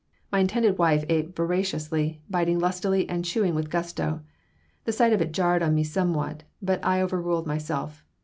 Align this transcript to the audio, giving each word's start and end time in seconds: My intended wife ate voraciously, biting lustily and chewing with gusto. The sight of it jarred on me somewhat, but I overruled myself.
My 0.31 0.39
intended 0.39 0.79
wife 0.79 1.05
ate 1.09 1.35
voraciously, 1.35 2.23
biting 2.27 2.57
lustily 2.57 3.07
and 3.07 3.23
chewing 3.23 3.53
with 3.53 3.69
gusto. 3.69 4.21
The 4.85 4.91
sight 4.91 5.13
of 5.13 5.21
it 5.21 5.31
jarred 5.31 5.61
on 5.61 5.75
me 5.75 5.83
somewhat, 5.83 6.41
but 6.59 6.83
I 6.83 7.03
overruled 7.03 7.45
myself. 7.45 8.03